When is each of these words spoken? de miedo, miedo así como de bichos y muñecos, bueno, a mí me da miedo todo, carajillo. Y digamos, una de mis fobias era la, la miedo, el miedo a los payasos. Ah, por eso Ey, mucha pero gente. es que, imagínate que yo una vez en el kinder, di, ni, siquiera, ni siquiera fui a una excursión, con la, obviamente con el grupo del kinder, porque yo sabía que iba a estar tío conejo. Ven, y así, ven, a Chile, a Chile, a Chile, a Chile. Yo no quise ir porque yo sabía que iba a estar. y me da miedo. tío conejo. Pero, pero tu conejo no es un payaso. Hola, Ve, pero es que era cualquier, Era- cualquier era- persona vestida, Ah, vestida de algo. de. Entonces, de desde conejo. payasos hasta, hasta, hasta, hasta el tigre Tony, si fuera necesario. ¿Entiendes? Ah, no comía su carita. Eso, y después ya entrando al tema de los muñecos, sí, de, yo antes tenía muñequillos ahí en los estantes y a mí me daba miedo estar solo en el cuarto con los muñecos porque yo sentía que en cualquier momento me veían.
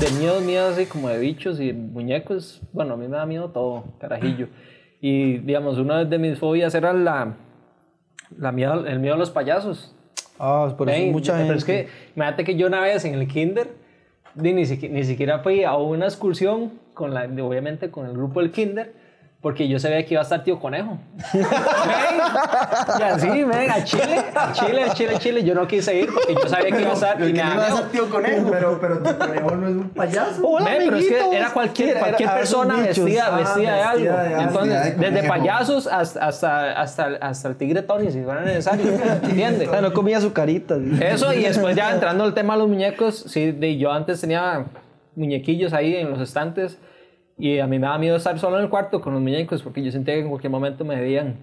de 0.00 0.10
miedo, 0.18 0.40
miedo 0.40 0.68
así 0.68 0.86
como 0.86 1.08
de 1.08 1.18
bichos 1.18 1.60
y 1.60 1.72
muñecos, 1.72 2.60
bueno, 2.72 2.94
a 2.94 2.96
mí 2.96 3.06
me 3.06 3.16
da 3.16 3.26
miedo 3.26 3.50
todo, 3.50 3.84
carajillo. 4.00 4.48
Y 5.00 5.38
digamos, 5.38 5.78
una 5.78 6.04
de 6.04 6.18
mis 6.18 6.38
fobias 6.38 6.74
era 6.74 6.92
la, 6.92 7.34
la 8.38 8.52
miedo, 8.52 8.86
el 8.86 9.00
miedo 9.00 9.14
a 9.14 9.18
los 9.18 9.30
payasos. 9.30 9.94
Ah, 10.38 10.74
por 10.76 10.88
eso 10.88 10.98
Ey, 10.98 11.10
mucha 11.10 11.32
pero 11.32 11.44
gente. 11.44 11.58
es 11.58 11.64
que, 11.64 11.88
imagínate 12.16 12.44
que 12.44 12.56
yo 12.56 12.66
una 12.66 12.80
vez 12.80 13.04
en 13.04 13.14
el 13.14 13.28
kinder, 13.28 13.68
di, 14.34 14.52
ni, 14.52 14.66
siquiera, 14.66 14.94
ni 14.94 15.04
siquiera 15.04 15.38
fui 15.40 15.64
a 15.64 15.76
una 15.76 16.06
excursión, 16.06 16.72
con 16.94 17.14
la, 17.14 17.24
obviamente 17.24 17.90
con 17.90 18.06
el 18.06 18.12
grupo 18.12 18.40
del 18.40 18.50
kinder, 18.50 18.92
porque 19.42 19.66
yo 19.66 19.78
sabía 19.80 20.06
que 20.06 20.14
iba 20.14 20.20
a 20.20 20.22
estar 20.22 20.44
tío 20.44 20.60
conejo. 20.60 20.98
Ven, 21.34 21.44
y 22.98 23.02
así, 23.02 23.44
ven, 23.44 23.70
a 23.70 23.82
Chile, 23.82 24.24
a 24.34 24.52
Chile, 24.52 24.82
a 24.84 24.94
Chile, 24.94 25.14
a 25.16 25.18
Chile. 25.18 25.44
Yo 25.44 25.54
no 25.54 25.66
quise 25.66 25.94
ir 25.98 26.10
porque 26.12 26.34
yo 26.34 26.48
sabía 26.48 26.70
que 26.76 26.80
iba 26.80 26.90
a 26.90 26.94
estar. 26.94 27.20
y 27.20 27.32
me 27.32 27.38
da 27.40 27.54
miedo. 27.56 27.82
tío 27.90 28.08
conejo. 28.08 28.50
Pero, 28.52 28.78
pero 28.80 28.98
tu 29.02 29.18
conejo 29.18 29.50
no 29.56 29.68
es 29.68 29.74
un 29.74 29.88
payaso. 29.90 30.46
Hola, 30.46 30.64
Ve, 30.70 30.76
pero 30.84 30.96
es 30.96 31.06
que 31.08 31.36
era 31.36 31.50
cualquier, 31.50 31.88
Era- 31.90 32.00
cualquier 32.00 32.28
era- 32.28 32.38
persona 32.38 32.76
vestida, 32.76 33.26
Ah, 33.32 33.36
vestida 33.36 33.74
de 33.74 33.82
algo. 33.82 34.16
de. 34.16 34.42
Entonces, 34.42 34.84
de 34.84 34.90
desde 34.92 35.06
conejo. 35.08 35.28
payasos 35.28 35.86
hasta, 35.88 36.24
hasta, 36.26 36.80
hasta, 36.80 37.06
hasta 37.20 37.48
el 37.48 37.56
tigre 37.56 37.82
Tony, 37.82 38.12
si 38.12 38.22
fuera 38.22 38.42
necesario. 38.42 38.92
¿Entiendes? 39.24 39.68
Ah, 39.72 39.80
no 39.80 39.92
comía 39.92 40.20
su 40.20 40.32
carita. 40.32 40.76
Eso, 41.00 41.32
y 41.32 41.42
después 41.42 41.74
ya 41.74 41.90
entrando 41.94 42.22
al 42.22 42.32
tema 42.34 42.54
de 42.54 42.60
los 42.60 42.68
muñecos, 42.68 43.24
sí, 43.28 43.50
de, 43.50 43.76
yo 43.76 43.90
antes 43.90 44.20
tenía 44.20 44.66
muñequillos 45.16 45.72
ahí 45.72 45.96
en 45.96 46.10
los 46.10 46.20
estantes 46.20 46.78
y 47.42 47.58
a 47.58 47.66
mí 47.66 47.76
me 47.80 47.86
daba 47.86 47.98
miedo 47.98 48.14
estar 48.14 48.38
solo 48.38 48.56
en 48.58 48.62
el 48.62 48.70
cuarto 48.70 49.00
con 49.00 49.14
los 49.14 49.20
muñecos 49.20 49.64
porque 49.64 49.82
yo 49.82 49.90
sentía 49.90 50.14
que 50.14 50.20
en 50.20 50.28
cualquier 50.28 50.52
momento 50.52 50.84
me 50.84 50.94
veían. 50.94 51.38